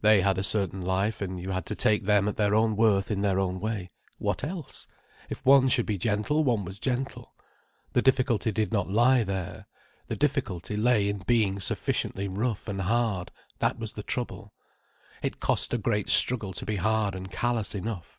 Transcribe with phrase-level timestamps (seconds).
[0.00, 3.10] They had a certain life, and you had to take them at their own worth
[3.10, 3.90] in their own way.
[4.16, 4.86] What else!
[5.28, 7.34] If one should be gentle, one was gentle.
[7.92, 9.66] The difficulty did not lie there.
[10.06, 14.54] The difficulty lay in being sufficiently rough and hard: that was the trouble.
[15.22, 18.18] It cost a great struggle to be hard and callous enough.